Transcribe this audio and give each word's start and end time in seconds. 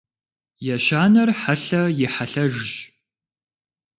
Ещанэр 0.75 1.29
хьэлъэ 1.39 1.83
и 2.05 2.07
хьэлъэжщ. 2.13 2.71